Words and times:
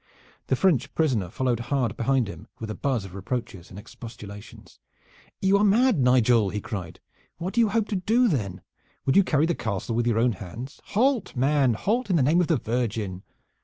The 0.47 0.55
French 0.55 0.91
prisoner 0.95 1.29
followed 1.29 1.59
hard 1.69 1.95
behind 1.95 2.27
him, 2.27 2.47
with 2.57 2.71
a 2.71 2.73
buzz 2.73 3.05
of 3.05 3.13
reproaches 3.13 3.69
and 3.69 3.77
expostulations. 3.77 4.79
"You 5.43 5.59
are 5.59 5.63
mad, 5.63 5.99
Nigel!" 5.99 6.49
he 6.49 6.59
cried. 6.59 6.99
"What 7.37 7.53
do 7.53 7.61
you 7.61 7.69
hope 7.69 7.87
to 7.89 7.95
do 7.97 8.27
then? 8.27 8.63
Would 9.05 9.15
you 9.15 9.23
carry 9.23 9.45
the 9.45 9.53
castle 9.53 9.93
with 9.95 10.07
your 10.07 10.17
own 10.17 10.31
hands? 10.31 10.81
Halt, 10.95 11.35
man, 11.35 11.75
halt, 11.75 12.09
in 12.09 12.15
the 12.15 12.23
name 12.23 12.41
of 12.41 12.47
the 12.47 12.57
Virgin!" 12.57 13.21